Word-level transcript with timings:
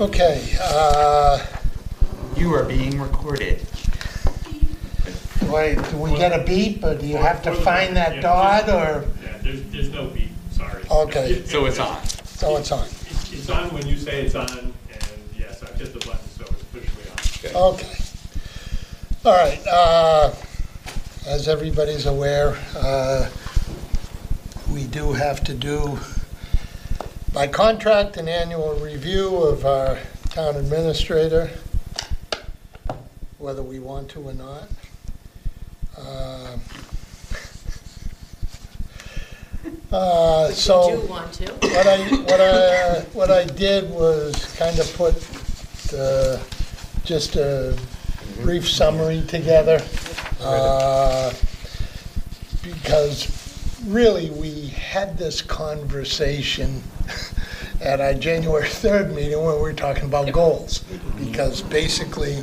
Okay, 0.00 0.56
uh, 0.62 1.44
You 2.36 2.54
are 2.54 2.62
being 2.64 3.00
recorded. 3.00 3.66
wait, 5.50 5.76
do 5.90 5.96
we 5.96 6.16
get 6.16 6.38
a 6.38 6.44
beep, 6.44 6.84
or 6.84 6.94
do 6.94 7.04
you 7.06 7.16
have 7.16 7.42
to 7.42 7.52
find 7.52 7.96
that 7.96 8.22
dot, 8.22 8.68
or, 8.68 9.06
Yeah, 9.24 9.38
there's, 9.42 9.62
there's 9.72 9.90
no 9.90 10.06
beep, 10.06 10.30
sorry. 10.52 10.84
Okay. 10.88 11.42
So 11.46 11.66
it's 11.66 11.80
on. 11.80 12.04
so 12.04 12.56
it's 12.58 12.70
on? 12.70 12.84
It's 12.86 13.32
it's 13.32 13.50
on 13.50 13.74
when 13.74 13.86
you 13.88 13.96
say 13.96 14.22
it's 14.24 14.36
on, 14.36 14.48
and 14.56 14.72
yes, 15.36 15.62
I've 15.64 15.74
hit 15.74 15.92
the 15.92 16.06
button, 16.06 16.28
so 16.28 16.44
it's 16.44 16.62
officially 16.62 17.50
on. 17.56 17.74
Okay. 17.74 17.96
All 19.24 19.32
right, 19.32 19.66
uh, 19.66 20.32
as 21.26 21.48
everybody's 21.48 22.06
aware, 22.06 22.56
uh, 22.76 23.28
we 24.70 24.84
do 24.84 25.12
have 25.12 25.42
to 25.44 25.54
do, 25.54 25.98
by 27.38 27.46
contract, 27.46 28.16
an 28.16 28.26
annual 28.26 28.74
review 28.80 29.36
of 29.36 29.64
our 29.64 29.96
town 30.30 30.56
administrator, 30.56 31.48
whether 33.38 33.62
we 33.62 33.78
want 33.78 34.08
to 34.08 34.20
or 34.20 34.34
not. 34.34 34.64
Um, 35.96 36.60
uh, 39.92 40.50
So. 40.50 40.90
You 40.90 41.00
do 41.00 41.06
want 41.06 41.32
to. 41.34 41.52
What 41.52 41.86
I, 41.86 41.98
what 42.08 42.40
I, 42.40 43.00
what 43.12 43.30
I 43.30 43.44
did 43.44 43.88
was 43.88 44.34
kind 44.56 44.76
of 44.80 44.92
put 44.96 45.14
uh, 45.96 46.42
just 47.04 47.36
a 47.36 47.78
brief 48.42 48.68
summary 48.68 49.22
together. 49.28 49.80
uh, 50.40 51.32
Because 52.64 53.28
really, 53.86 54.30
we 54.30 54.66
had 54.70 55.16
this 55.16 55.40
conversation 55.40 56.82
at 57.80 58.00
our 58.00 58.14
January 58.14 58.68
3rd 58.68 59.14
meeting 59.14 59.38
when 59.44 59.54
we 59.56 59.60
were 59.62 59.72
talking 59.72 60.04
about 60.04 60.30
goals. 60.32 60.80
Because 61.18 61.62
basically, 61.62 62.42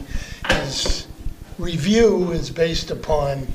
his 0.50 1.08
review 1.58 2.32
is 2.32 2.50
based 2.50 2.92
upon 2.92 3.48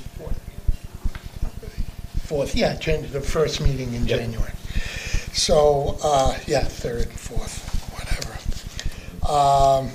fourth, 2.23 2.55
yeah, 2.55 2.77
Jan- 2.77 3.11
the 3.13 3.21
first 3.21 3.61
meeting 3.61 3.93
in 3.95 4.07
January. 4.07 4.53
So, 5.33 5.97
uh, 6.03 6.37
yeah, 6.47 6.65
third, 6.65 7.09
fourth, 7.09 7.67
whatever. 7.93 9.33
Um, 9.33 9.91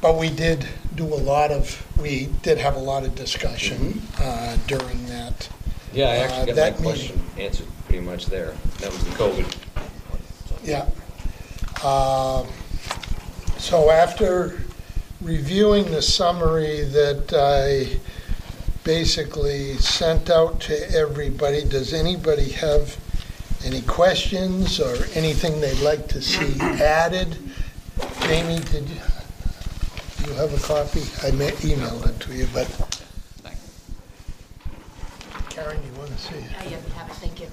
But 0.00 0.18
we 0.18 0.30
did 0.30 0.66
do 0.96 1.04
a 1.04 1.14
lot 1.14 1.52
of, 1.52 1.80
we 2.00 2.26
did 2.42 2.58
have 2.58 2.74
a 2.74 2.80
lot 2.80 3.04
of 3.04 3.14
discussion 3.14 4.02
uh, 4.18 4.56
during 4.66 5.06
that. 5.06 5.48
Yeah, 5.94 6.06
I 6.08 6.16
Uh, 6.16 6.20
actually 6.24 6.46
got 6.46 6.56
that 6.56 6.80
my 6.80 6.92
meeting. 6.92 7.08
question 7.08 7.22
answered 7.38 7.66
pretty 7.86 8.00
much 8.02 8.26
there. 8.26 8.52
That 8.80 8.90
was 8.92 9.04
the 9.04 9.10
COVID. 9.10 9.46
Yeah. 10.64 10.86
Um, 11.84 12.46
So 13.58 13.90
after 13.90 14.60
reviewing 15.20 15.92
the 15.92 16.02
summary 16.02 16.82
that 16.82 17.32
I 17.32 18.00
basically 18.82 19.76
sent 19.78 20.30
out 20.30 20.60
to 20.62 20.74
everybody, 20.96 21.62
does 21.64 21.92
anybody 21.92 22.50
have 22.50 22.96
any 23.64 23.80
questions 23.82 24.80
or 24.80 24.96
anything 25.14 25.60
they'd 25.60 25.78
like 25.80 26.08
to 26.08 26.20
see 26.20 26.60
added? 26.60 27.36
Jamie, 28.22 28.58
did 28.72 28.88
you, 28.88 29.00
you 30.26 30.32
have 30.34 30.52
a 30.52 30.58
copy? 30.66 31.02
I 31.22 31.30
ma- 31.30 31.54
emailed 31.62 32.08
it 32.08 32.18
to 32.26 32.34
you, 32.34 32.48
but 32.52 32.66
Karen, 35.50 35.78
you 35.86 35.92
want 35.98 36.10
to 36.10 36.18
see 36.18 36.34
it? 36.34 36.50
I 36.58 36.64
have 36.64 37.08
it, 37.08 37.14
thank 37.22 37.40
you. 37.40 37.46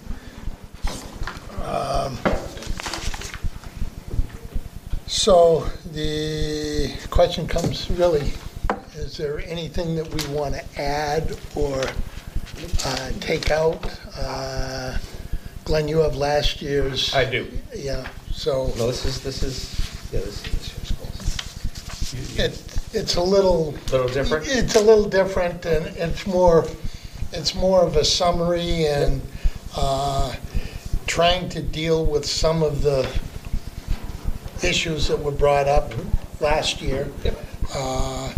So 5.09 5.61
the 5.91 6.93
question 7.09 7.47
comes 7.47 7.89
really, 7.89 8.31
is 8.93 9.17
there 9.17 9.39
anything 9.39 9.95
that 9.95 10.07
we 10.07 10.35
want 10.35 10.53
to 10.53 10.79
add 10.79 11.35
or 11.55 11.81
uh, 12.85 13.11
take 13.19 13.49
out? 13.49 13.99
Uh, 14.15 14.99
Glenn, 15.65 15.87
you 15.87 15.97
have 15.97 16.15
last 16.15 16.61
year's. 16.61 17.11
I 17.15 17.25
do. 17.25 17.47
Yeah, 17.75 18.07
so 18.31 18.67
No, 18.77 18.85
this 18.85 19.03
is, 19.03 19.23
this 19.23 19.41
is, 19.41 19.73
yeah, 20.13 20.19
this 20.19 20.45
is 20.45 20.51
this 20.53 22.13
year's 22.13 22.35
goals. 22.35 22.37
it, 22.37 22.95
it's 22.95 23.15
a 23.15 23.23
little. 23.23 23.73
Little 23.91 24.09
different? 24.09 24.45
It's 24.47 24.75
a 24.75 24.79
little 24.79 25.09
different 25.09 25.65
and 25.65 25.87
it's 25.97 26.27
more, 26.27 26.67
it's 27.33 27.55
more 27.55 27.81
of 27.81 27.95
a 27.95 28.05
summary 28.05 28.85
and 28.85 29.23
uh, 29.75 30.35
trying 31.07 31.49
to 31.49 31.63
deal 31.63 32.05
with 32.05 32.27
some 32.27 32.61
of 32.61 32.83
the 32.83 33.09
issues 34.63 35.07
that 35.07 35.19
were 35.19 35.31
brought 35.31 35.67
up 35.67 35.93
last 36.39 36.81
year. 36.81 37.07
Yep. 37.23 37.37
Uh, 37.73 38.33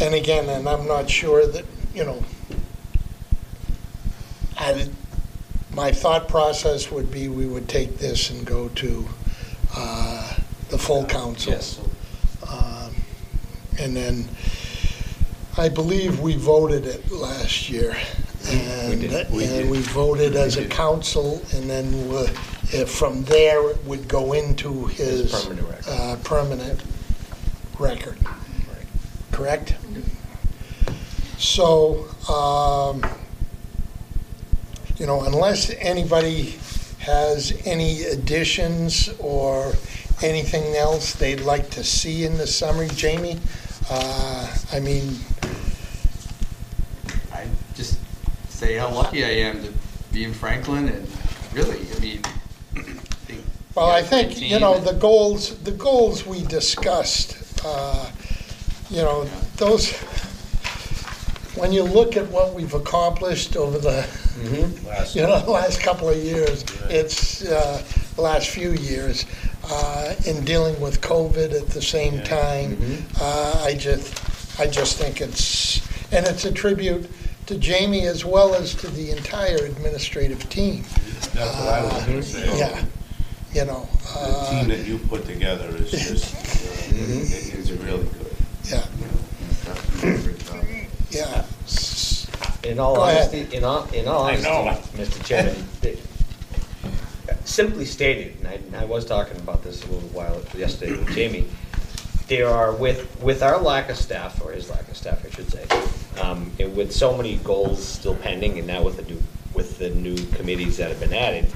And 0.00 0.14
again, 0.14 0.48
and 0.50 0.68
I'm 0.68 0.86
not 0.86 1.08
sure 1.08 1.46
that, 1.46 1.64
you 1.94 2.04
know, 2.04 2.22
I, 4.58 4.88
my 5.72 5.90
thought 5.90 6.28
process 6.28 6.90
would 6.90 7.10
be 7.10 7.28
we 7.28 7.46
would 7.46 7.66
take 7.66 7.96
this 7.98 8.30
and 8.30 8.44
go 8.46 8.68
to 8.68 9.06
uh, 9.74 10.34
the 10.68 10.76
full 10.78 11.04
council. 11.06 11.52
Yes. 11.52 11.80
Um, 12.50 12.94
And 13.78 13.96
then, 13.96 14.28
I 15.58 15.70
believe 15.70 16.20
we 16.20 16.36
voted 16.36 16.84
it 16.84 17.10
last 17.10 17.70
year. 17.70 17.96
And 18.48 19.00
did. 19.00 19.30
We 19.30 19.44
and 19.44 19.52
did. 19.54 19.70
we 19.70 19.78
voted 19.80 20.36
as 20.36 20.56
We 20.56 20.62
a 20.62 20.68
did. 20.68 20.72
council, 20.76 21.42
and 21.52 21.68
then 21.68 22.08
we- 22.08 22.28
if 22.72 22.90
from 22.90 23.24
there, 23.24 23.70
it 23.70 23.84
would 23.84 24.08
go 24.08 24.32
into 24.32 24.86
his. 24.86 25.32
His 25.32 25.44
permanent 25.44 25.68
record. 25.68 25.88
uh, 25.92 26.16
Permanent 26.24 26.80
record, 27.78 28.18
correct? 29.32 29.74
So, 31.38 32.06
um, 32.32 33.02
you 34.98 35.06
know, 35.06 35.22
unless 35.22 35.70
anybody 35.78 36.58
has 37.00 37.52
any 37.64 38.02
additions 38.04 39.10
or 39.18 39.74
anything 40.22 40.74
else 40.76 41.12
they'd 41.12 41.42
like 41.42 41.68
to 41.70 41.84
see 41.84 42.24
in 42.24 42.38
the 42.38 42.46
summary, 42.46 42.88
Jamie, 42.88 43.38
uh, 43.90 44.56
I 44.72 44.80
mean, 44.80 45.18
I 47.32 47.44
just 47.76 47.98
say 48.56 48.76
how 48.76 48.90
lucky 48.90 49.22
I 49.22 49.28
am 49.48 49.62
to 49.62 49.72
be 50.12 50.24
in 50.24 50.32
Franklin 50.32 50.88
and 50.88 51.06
really, 51.52 51.80
I 51.94 51.98
mean. 52.00 52.22
think 53.26 53.42
well, 53.74 53.90
I 53.90 53.98
you 53.98 54.04
got 54.04 54.12
a 54.12 54.24
great 54.24 54.34
think, 54.34 54.50
you 54.50 54.58
know, 54.58 54.78
the 54.80 54.94
goals, 54.94 55.58
the 55.58 55.72
goals 55.72 56.24
we 56.26 56.42
discussed, 56.44 57.36
uh, 57.66 58.10
you 58.88 59.02
know, 59.02 59.24
those, 59.56 59.92
when 61.56 61.70
you 61.70 61.82
look 61.82 62.16
at 62.16 62.26
what 62.28 62.54
we've 62.54 62.72
accomplished 62.72 63.56
over 63.56 63.78
the, 63.78 64.06
Last- 64.86 65.14
you 65.14 65.20
know, 65.22 65.38
the 65.40 65.50
last 65.62 65.80
couple 65.82 66.08
of 66.08 66.16
years, 66.16 66.64
it's, 66.88 67.44
uh, 67.44 67.84
the 68.14 68.22
last 68.22 68.48
few 68.48 68.72
years, 68.72 69.26
uh, 69.70 70.14
in 70.24 70.42
dealing 70.46 70.80
with 70.80 71.02
COVID 71.02 71.52
at 71.52 71.68
the 71.68 71.82
same 71.82 72.14
Yeah. 72.14 72.24
time. 72.24 72.78
Uh, 73.20 73.62
I 73.66 73.74
just, 73.74 74.58
I 74.58 74.66
just 74.66 74.96
think 74.96 75.20
it's, 75.20 75.82
and 76.10 76.24
it's 76.24 76.46
a 76.46 76.52
tribute 76.52 77.10
to 77.46 77.56
Jamie 77.58 78.06
as 78.06 78.24
well 78.24 78.54
as 78.54 78.74
to 78.76 78.88
the 78.88 79.10
entire 79.12 79.56
administrative 79.56 80.48
team. 80.48 80.82
That's 81.32 81.56
what 81.58 81.68
I 81.68 81.82
was 81.84 82.04
gonna 82.04 82.22
say. 82.22 82.58
Yeah, 82.58 82.84
you 83.52 83.64
know. 83.64 83.88
The 84.14 84.20
uh, 84.20 84.50
team 84.50 84.68
that 84.68 84.84
you 84.86 84.98
put 84.98 85.24
together 85.26 85.68
is 85.76 85.90
just, 85.90 86.34
uh, 86.34 86.96
it 86.96 87.54
is 87.54 87.72
really 87.72 88.04
good. 88.04 88.34
Yeah, 88.64 88.84
Great 90.00 90.38
job. 90.38 90.64
yeah. 91.10 91.44
In 92.64 92.80
all 92.80 92.96
Go 92.96 93.02
ahead. 93.04 93.28
honesty, 93.28 93.56
in 93.56 93.62
all, 93.64 93.84
in 93.92 94.08
all 94.08 94.24
I 94.24 94.30
honesty, 94.36 94.48
know. 94.98 95.04
Mr. 95.04 95.24
Chairman, 95.24 95.64
it- 95.82 96.00
simply 97.44 97.84
stated, 97.84 98.36
and 98.44 98.74
I, 98.76 98.82
I 98.82 98.84
was 98.84 99.04
talking 99.04 99.36
about 99.36 99.62
this 99.62 99.84
a 99.84 99.86
little 99.86 100.08
while 100.08 100.42
yesterday 100.56 100.92
with 100.96 101.08
Jamie, 101.14 101.46
there 102.26 102.48
are, 102.48 102.72
with, 102.72 103.22
with 103.22 103.40
our 103.42 103.58
lack 103.60 103.88
of 103.88 103.96
staff, 103.96 104.42
or 104.44 104.50
his 104.52 104.68
lack 104.68 104.88
of 104.88 104.96
staff, 104.96 105.24
I 105.24 105.30
should 105.30 105.48
say, 105.50 105.64
um, 106.20 106.50
and 106.58 106.76
with 106.76 106.92
so 106.92 107.16
many 107.16 107.36
goals 107.38 107.84
still 107.84 108.14
pending, 108.16 108.58
and 108.58 108.66
now 108.66 108.82
with 108.82 108.96
the 108.96 109.02
new, 109.02 109.20
with 109.54 109.78
the 109.78 109.90
new 109.90 110.16
committees 110.32 110.76
that 110.78 110.88
have 110.88 111.00
been 111.00 111.12
added, 111.14 111.46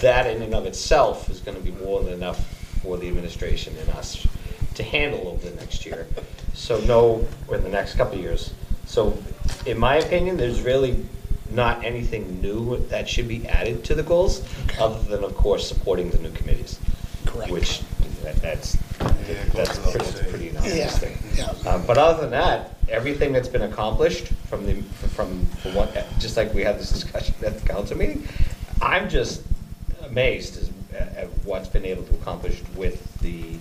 that 0.00 0.26
in 0.26 0.42
and 0.42 0.54
of 0.54 0.66
itself 0.66 1.30
is 1.30 1.40
gonna 1.40 1.60
be 1.60 1.70
more 1.72 2.02
than 2.02 2.12
enough 2.12 2.44
for 2.82 2.96
the 2.98 3.08
administration 3.08 3.74
and 3.78 3.88
us 3.90 4.26
to 4.74 4.82
handle 4.82 5.28
over 5.28 5.48
the 5.48 5.56
next 5.56 5.86
year. 5.86 6.06
So 6.54 6.80
no, 6.80 7.26
or 7.48 7.58
the 7.58 7.68
next 7.68 7.94
couple 7.94 8.14
of 8.18 8.20
years. 8.20 8.52
So 8.86 9.16
in 9.64 9.78
my 9.78 9.96
opinion, 9.96 10.36
there's 10.36 10.60
really 10.60 11.04
not 11.50 11.82
anything 11.84 12.40
new 12.42 12.76
that 12.88 13.08
should 13.08 13.28
be 13.28 13.46
added 13.48 13.84
to 13.84 13.94
the 13.94 14.02
goals, 14.02 14.42
Okay. 14.64 14.78
other 14.78 14.98
than, 15.08 15.24
of 15.24 15.34
course, 15.36 15.66
supporting 15.66 16.10
the 16.10 16.18
new 16.18 16.30
committees. 16.32 16.78
Correct. 17.24 17.50
Which, 17.50 17.80
that- 18.22 18.36
that's, 18.42 18.76
Yeah, 19.00 19.08
it 19.08 19.52
goes 19.54 19.66
that's 19.68 19.78
pretty, 19.90 20.04
saying. 20.06 20.30
pretty 20.30 20.76
Yeah, 20.76 20.88
thing. 20.88 21.16
Yeah. 21.36 21.52
Uh, 21.66 21.78
But 21.86 21.98
other 21.98 22.22
than 22.22 22.30
that, 22.30 22.74
everything 22.88 23.32
that's 23.32 23.48
been 23.48 23.62
accomplished 23.62 24.28
from 24.48 24.64
the, 24.66 24.82
from, 25.14 25.46
just 26.18 26.36
like 26.36 26.52
we 26.54 26.62
had 26.62 26.78
this 26.78 26.90
discussion 26.90 27.34
at 27.44 27.58
the 27.60 27.68
council 27.68 27.96
meeting, 27.96 28.26
I'm 28.80 29.08
just 29.08 29.42
amazed 30.04 30.56
as, 30.58 30.70
at 30.94 31.28
what's 31.44 31.68
been 31.68 31.84
able 31.84 32.04
to 32.04 32.14
accomplish 32.14 32.62
with 32.76 33.20
the 33.20 33.56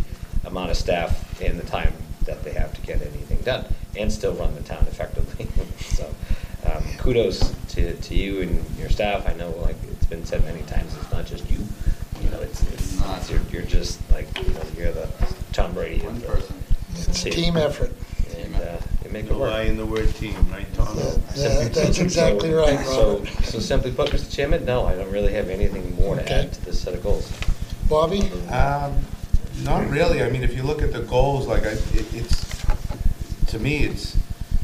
amount 0.48 0.72
of 0.72 0.78
staff 0.78 1.42
and 1.42 1.60
the 1.60 1.66
time 1.66 1.94
that 2.26 2.44
they 2.44 2.54
have 2.54 2.74
to 2.74 2.82
get 2.82 3.02
anything 3.02 3.40
done, 3.42 3.66
and 3.98 4.12
still 4.12 4.34
run 4.34 4.54
the 4.56 4.62
town 4.64 4.86
effectively. 4.88 5.48
So 5.96 6.14
um, 6.66 6.84
kudos 6.98 7.54
to, 7.70 7.94
to 7.96 8.16
you 8.16 8.42
and 8.42 8.66
your 8.78 8.90
staff. 8.90 9.28
I 9.30 9.34
know, 9.34 9.52
like, 9.62 9.78
it's 9.90 10.06
been 10.08 10.26
said 10.26 10.44
many 10.44 10.62
times, 10.64 10.94
it's 10.98 11.10
not 11.12 11.26
just 11.26 11.50
you. 11.50 11.60
You 12.22 12.30
know, 12.32 12.40
it's, 12.40 12.64
it's, 12.74 13.00
Not. 13.00 13.30
you're, 13.30 13.42
you're 13.52 13.62
just 13.62 14.00
like, 14.12 14.28
you 14.38 14.54
know, 14.54 14.62
you're 14.78 14.92
the 14.92 15.08
Tom 15.54 15.74
Brady. 15.74 16.04
One 16.06 16.20
person. 16.22 16.56
It's 16.96 17.26
a 17.26 17.30
team 17.30 17.58
effort. 17.58 17.92
And 18.38 18.56
uh, 18.56 18.78
you 19.04 19.12
make 19.12 19.26
it 19.26 19.30
The 19.30 19.38
work. 19.38 19.52
lie 19.52 19.62
in 19.64 19.78
the 19.78 19.86
word 19.86 20.14
team, 20.16 20.36
right, 20.52 20.66
Tom? 20.74 20.98
Yeah, 21.36 21.68
that's 21.70 22.00
exactly 22.00 22.52
right, 22.54 22.80
So, 22.86 23.18
Robert. 23.20 23.30
so 23.46 23.60
simply 23.60 23.92
put, 23.92 24.10
Mr. 24.12 24.34
Chairman, 24.34 24.66
no, 24.66 24.86
I 24.86 24.96
don't 24.96 25.12
really 25.12 25.34
have 25.34 25.50
anything 25.50 25.96
more 25.96 26.16
to 26.16 26.22
Okay. 26.24 26.34
add 26.34 26.54
to 26.54 26.66
this 26.66 26.80
set 26.82 26.94
of 26.94 27.04
goals. 27.04 27.32
Bobby? 27.90 28.22
Um, 28.52 29.06
Not 29.64 29.90
really, 29.90 30.22
I 30.24 30.30
mean, 30.30 30.44
if 30.44 30.56
you 30.56 30.64
look 30.64 30.82
at 30.82 30.92
the 30.92 31.02
goals, 31.02 31.48
like, 31.48 31.64
I, 31.66 31.72
it- 31.72 32.14
it's, 32.14 32.66
to 33.48 33.60
me, 33.60 33.86
it's 33.86 34.18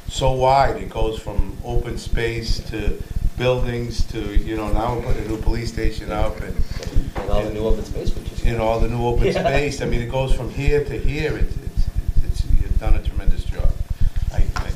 so 0.10 0.32
wide, 0.34 0.76
it 0.78 0.90
goes 0.90 1.18
from 1.20 1.56
open 1.64 1.98
space 1.98 2.60
to 2.72 3.02
buildings 3.38 4.06
to, 4.08 4.20
you 4.38 4.58
know, 4.58 4.72
now 4.72 4.96
we're 4.96 5.04
putting 5.04 5.26
a 5.26 5.28
new 5.30 5.38
police 5.38 5.72
station 5.72 6.12
up 6.12 6.40
and, 6.42 6.56
And 7.16 7.30
all 7.30 7.44
the 7.44 7.54
new 7.54 7.66
open 7.66 7.86
space, 7.86 8.14
which 8.16 8.32
is. 8.34 8.44
you 8.44 8.58
know, 8.58 8.64
all 8.68 8.80
the 8.82 8.90
new 8.90 9.06
open 9.06 9.26
Yeah. 9.28 9.44
space, 9.44 9.82
I 9.82 9.86
mean, 9.86 10.02
it 10.02 10.12
goes 10.12 10.34
from 10.34 10.50
here 10.50 10.84
to 10.84 10.98
here, 11.00 11.38
you've 11.38 11.71
done 12.82 12.96
a 12.96 13.04
tremendous 13.04 13.44
job. 13.46 13.72
I, 14.34 14.38
I, 14.56 14.66
I- 14.66 14.72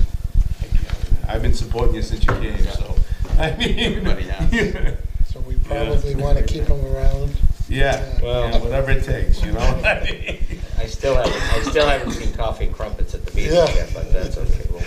I've 1.34 1.42
been 1.42 1.56
supporting 1.56 1.96
you 1.96 2.04
since 2.04 2.24
you 2.24 2.34
came, 2.34 2.60
so, 2.60 2.96
I 3.40 3.56
mean. 3.57 3.80
Everybody 3.80 4.24
has. 4.24 4.98
So 5.36 5.42
we 5.42 5.56
probably 5.56 6.16
want 6.16 6.38
to 6.38 6.46
keep 6.46 6.63
him 6.63 6.86
around. 6.86 7.36
Yeah, 7.68 8.22
Well- 8.24 8.50
yeah, 8.52 8.57
whatever 8.60 8.92
it 8.92 9.04
takes, 9.04 9.44
you 9.44 9.52
know? 9.52 9.60
I 9.84 10.86
still 10.86 11.16
haven't, 11.16 11.34
I 11.54 11.62
still 11.63 11.86
haven't 11.90 12.12
seen 12.13 12.34
coffee 12.36 12.68
and 12.68 12.74
crumpets 12.75 13.13
at 13.16 13.25
the 13.25 13.34
meeting 13.36 13.54
Yeah. 13.54 13.66
yet, 13.74 13.90
but 13.94 14.13
that's 14.13 14.38
okay. 14.38 14.66
We'll- 14.69 14.80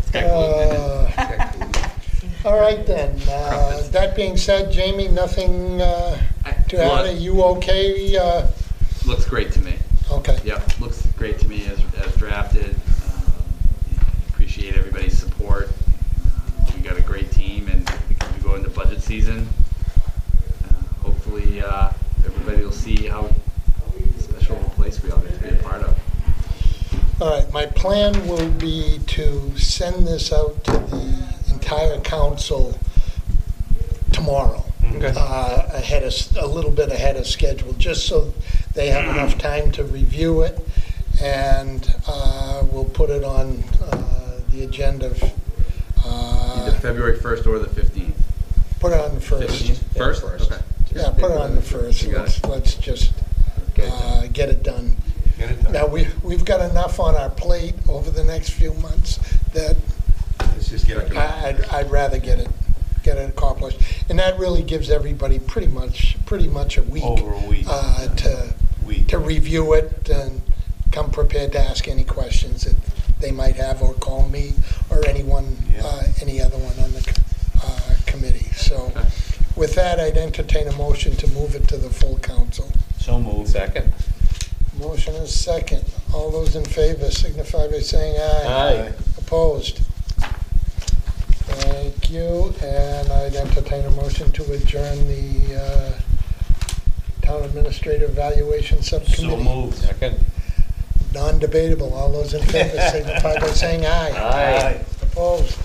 It's 0.00 0.10
got 0.10 0.24
gluten 0.24 0.70
in 0.70 1.70
it. 1.70 1.76
Uh, 2.44 2.48
All 2.48 2.58
right 2.58 2.84
then, 2.84 3.20
uh, 3.28 3.86
that 3.92 4.16
being 4.16 4.36
said, 4.36 4.72
Jamie, 4.72 5.06
nothing 5.08 5.80
uh, 5.80 6.18
to 6.70 6.82
add, 6.82 7.06
are 7.06 7.12
you 7.12 7.40
okay? 7.44 8.16
Uh, 8.16 8.48
Looks 9.06 9.26
great 9.28 9.52
to 9.52 9.60
me. 9.60 9.76
Okay, 10.10 10.36
Yeah, 10.44 10.60
looks 10.80 11.01
great 11.22 11.38
to 11.38 11.46
me 11.46 11.64
as, 11.68 11.78
as 12.04 12.16
drafted. 12.16 12.74
Um, 12.74 13.32
Appreciate 14.30 14.74
everybody's 14.76 15.16
support. 15.16 15.68
Uh, 16.26 16.72
We 16.74 16.80
got 16.80 16.96
a 16.98 17.00
great 17.00 17.30
team 17.30 17.68
and 17.68 17.88
because 18.08 18.28
we 18.34 18.40
go 18.42 18.56
into 18.56 18.68
budget 18.70 19.00
season, 19.02 19.48
uh, 20.64 20.72
hopefully, 21.00 21.62
uh, 21.62 21.92
everybody 22.26 22.64
will 22.64 22.72
see 22.72 23.06
how 23.06 23.30
special 24.18 24.56
of 24.56 24.66
a 24.66 24.70
place 24.70 25.00
we 25.00 25.12
are 25.12 25.20
to 25.20 25.38
be 25.38 25.50
a 25.50 25.62
part 25.62 25.82
of. 25.82 25.96
all 27.22 27.30
right, 27.38 27.52
my 27.52 27.66
plan 27.66 28.26
will 28.26 28.48
be 28.50 28.98
to 29.06 29.56
send 29.56 30.04
this 30.08 30.32
out 30.32 30.64
to 30.64 30.72
the 30.72 31.28
entire 31.52 32.00
council 32.00 32.76
tomorrow. 34.10 34.64
Okay. 34.96 35.12
uh, 35.16 35.68
ahead 35.72 36.02
of, 36.02 36.08
s- 36.08 36.34
a 36.36 36.46
little 36.48 36.72
bit 36.72 36.90
ahead 36.90 37.14
of 37.16 37.28
schedule, 37.28 37.74
just 37.74 38.06
so 38.06 38.34
they 38.74 38.88
have 38.88 39.08
enough 39.14 39.38
time 39.38 39.70
to 39.70 39.84
review 39.84 40.42
it. 40.42 40.58
And 41.20 41.94
uh, 42.08 42.64
we'll 42.72 42.84
put 42.86 43.10
it 43.10 43.24
on 43.24 43.62
uh, 43.90 44.40
the 44.50 44.64
agenda, 44.64 45.14
uh, 46.04 46.62
Either 46.62 46.76
February 46.78 47.16
1st 47.18 47.46
or 47.46 47.58
the 47.58 47.68
15th. 47.68 48.12
put 48.80 48.92
it 48.92 49.00
on 49.00 49.14
the 49.14 49.20
first. 49.20 49.64
15th? 49.64 49.96
First? 49.96 50.22
first. 50.22 50.50
Okay. 50.52 50.62
Yeah, 50.94 51.10
put 51.10 51.30
it 51.30 51.36
on 51.38 51.54
the 51.54 51.62
first. 51.62 52.02
You 52.02 52.12
got 52.12 52.22
Let's, 52.22 52.38
it. 52.38 52.46
let's 52.48 52.74
just 52.74 53.12
Get 53.74 53.86
it 53.86 53.92
uh, 53.92 54.20
done. 54.22 54.28
get 54.32 54.48
it 54.50 54.62
done. 54.62 54.96
Get 55.38 55.50
it 55.50 55.62
done. 55.62 55.72
Now, 55.72 55.86
we, 55.86 56.06
we've 56.22 56.44
got 56.44 56.60
enough 56.70 56.98
on 57.00 57.14
our 57.14 57.30
plate 57.30 57.74
over 57.88 58.10
the 58.10 58.24
next 58.24 58.50
few 58.50 58.74
months 58.74 59.16
that 59.54 59.76
Let's 60.40 60.68
just 60.68 60.86
get 60.86 60.98
it 60.98 61.16
I- 61.16 61.48
I'd, 61.48 61.64
I'd 61.66 61.90
rather 61.90 62.18
get 62.18 62.38
it, 62.40 62.48
get 63.02 63.16
it 63.16 63.28
accomplished. 63.30 63.80
And 64.10 64.18
that 64.18 64.38
really 64.38 64.62
gives 64.62 64.90
everybody 64.90 65.38
pretty 65.38 65.68
much, 65.68 66.16
pretty 66.26 66.48
much 66.48 66.76
a 66.78 66.82
week. 66.82 67.04
Over 67.04 67.32
a 67.32 67.46
week. 67.48 67.64
uh, 67.68 68.08
To, 68.16 68.54
Week. 68.84 69.06
to 69.08 69.18
review 69.18 69.72
it 69.74 70.08
and 70.10 70.42
come 70.92 71.10
prepared 71.10 71.52
to 71.52 71.58
ask 71.60 71.88
any 71.88 72.04
questions 72.04 72.64
that 72.64 72.76
they 73.20 73.30
might 73.32 73.56
have 73.56 73.82
or 73.82 73.94
call 73.94 74.28
me 74.28 74.52
or 74.90 75.04
anyone, 75.08 75.56
Yeah. 75.74 75.82
uh, 75.86 76.02
any 76.20 76.40
other 76.40 76.58
one 76.58 76.78
on 76.84 76.92
the 76.92 77.20
uh, 77.64 77.94
committee. 78.06 78.46
So 78.54 78.92
with 79.56 79.74
that, 79.74 79.98
I'd 79.98 80.16
entertain 80.18 80.68
a 80.68 80.72
motion 80.76 81.16
to 81.16 81.26
move 81.28 81.54
it 81.54 81.66
to 81.68 81.76
the 81.76 81.88
full 81.90 82.18
council. 82.18 82.70
So 83.00 83.18
moved. 83.18 83.50
Second. 83.50 83.92
Motion 84.78 85.14
is 85.16 85.34
second. 85.34 85.84
All 86.14 86.30
those 86.30 86.56
in 86.56 86.64
favor 86.64 87.10
signify 87.10 87.68
by 87.68 87.80
saying 87.80 88.16
aye. 88.18 88.46
Aye. 88.88 88.92
Opposed? 89.18 89.80
Thank 91.54 92.10
you, 92.10 92.54
and 92.62 93.10
I'd 93.12 93.34
entertain 93.34 93.84
a 93.84 93.90
motion 93.90 94.30
to 94.32 94.52
adjourn 94.52 95.06
the 95.06 95.54
uh, 95.60 96.00
Town 97.22 97.42
Administrative 97.44 98.10
Evaluation 98.10 98.82
subcommittee. 98.82 99.22
So 99.22 99.36
moved. 99.36 99.76
Second. 99.78 100.18
Non-debatable, 101.14 101.92
all 101.92 102.10
those 102.12 102.34
in 102.34 102.42
favor 102.42 102.80
signify 102.90 103.38
by 103.38 103.48
saying 103.48 103.84
aye. 103.84 104.10
Aye. 104.10 104.84
Opposed? 105.02 105.58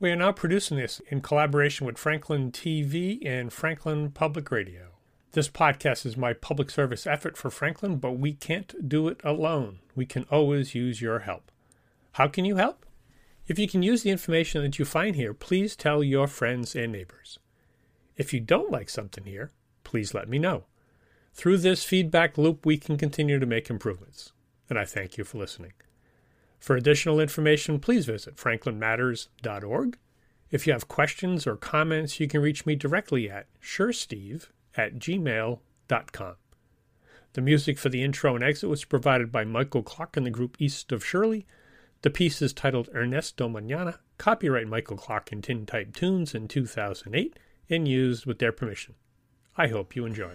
We 0.00 0.10
are 0.10 0.16
now 0.16 0.32
producing 0.32 0.76
this 0.76 1.00
in 1.08 1.22
collaboration 1.22 1.86
with 1.86 1.96
Franklin 1.96 2.52
TV 2.52 3.24
and 3.24 3.52
Franklin 3.52 4.10
Public 4.10 4.50
Radio. 4.50 4.88
This 5.32 5.48
podcast 5.48 6.04
is 6.04 6.16
my 6.16 6.32
public 6.32 6.70
service 6.70 7.06
effort 7.06 7.36
for 7.36 7.50
Franklin, 7.50 7.96
but 7.96 8.12
we 8.12 8.34
can't 8.34 8.88
do 8.88 9.08
it 9.08 9.20
alone. 9.24 9.78
We 9.96 10.04
can 10.04 10.24
always 10.30 10.74
use 10.74 11.00
your 11.00 11.20
help. 11.20 11.50
How 12.12 12.28
can 12.28 12.44
you 12.44 12.56
help? 12.56 12.84
If 13.46 13.58
you 13.58 13.66
can 13.66 13.82
use 13.82 14.02
the 14.02 14.10
information 14.10 14.62
that 14.62 14.78
you 14.78 14.84
find 14.84 15.16
here, 15.16 15.34
please 15.34 15.74
tell 15.74 16.04
your 16.04 16.26
friends 16.26 16.76
and 16.76 16.92
neighbors. 16.92 17.38
If 18.16 18.32
you 18.32 18.40
don't 18.40 18.70
like 18.70 18.88
something 18.88 19.24
here, 19.24 19.50
please 19.84 20.14
let 20.14 20.28
me 20.28 20.38
know. 20.38 20.64
Through 21.34 21.58
this 21.58 21.82
feedback 21.84 22.38
loop, 22.38 22.64
we 22.64 22.78
can 22.78 22.96
continue 22.96 23.40
to 23.40 23.46
make 23.46 23.68
improvements. 23.68 24.32
And 24.70 24.78
I 24.78 24.84
thank 24.84 25.18
you 25.18 25.24
for 25.24 25.38
listening. 25.38 25.72
For 26.60 26.76
additional 26.76 27.20
information, 27.20 27.80
please 27.80 28.06
visit 28.06 28.36
franklinmatters.org. 28.36 29.98
If 30.50 30.66
you 30.66 30.72
have 30.72 30.88
questions 30.88 31.46
or 31.46 31.56
comments, 31.56 32.20
you 32.20 32.28
can 32.28 32.40
reach 32.40 32.64
me 32.64 32.76
directly 32.76 33.28
at 33.28 33.48
shersteve 33.60 34.46
at 34.76 34.94
gmail.com. 34.98 36.34
The 37.32 37.40
music 37.40 37.78
for 37.78 37.88
the 37.88 38.02
intro 38.04 38.36
and 38.36 38.44
exit 38.44 38.70
was 38.70 38.84
provided 38.84 39.32
by 39.32 39.44
Michael 39.44 39.82
Clark 39.82 40.16
and 40.16 40.24
the 40.24 40.30
group 40.30 40.56
East 40.60 40.92
of 40.92 41.04
Shirley. 41.04 41.46
The 42.02 42.10
piece 42.10 42.40
is 42.40 42.52
titled 42.52 42.88
Ernesto 42.94 43.48
Mañana, 43.48 43.98
copyright 44.18 44.68
Michael 44.68 44.96
Clark 44.96 45.32
and 45.32 45.42
Tintype 45.42 45.96
Tunes 45.96 46.32
in 46.32 46.46
2008, 46.46 47.36
and 47.68 47.88
used 47.88 48.24
with 48.24 48.38
their 48.38 48.52
permission. 48.52 48.94
I 49.56 49.66
hope 49.66 49.96
you 49.96 50.06
enjoy. 50.06 50.34